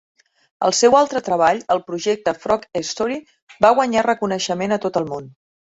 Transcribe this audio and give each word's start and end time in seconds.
El 0.67 0.71
seu 0.77 0.95
altre 0.99 1.21
treball, 1.27 1.61
el 1.75 1.83
projecte 1.91 2.35
Frog-Story, 2.47 3.21
va 3.67 3.73
guanyar 3.83 4.07
reconeixement 4.11 4.77
a 4.77 4.83
tot 4.89 5.03
el 5.05 5.11
món. 5.15 5.33